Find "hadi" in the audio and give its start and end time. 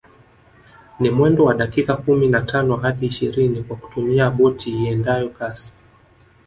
2.75-3.05